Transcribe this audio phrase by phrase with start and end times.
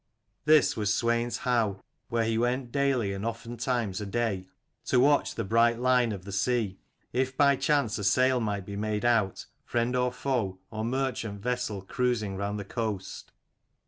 [0.45, 4.47] This was Swein's howe, where he went daily and often times a day,
[4.85, 6.79] to watch the bright line of the sea,
[7.13, 11.43] if by chance a sail might be made 18 out, friend or foe or merchant
[11.43, 13.31] vessel cruising round the coast.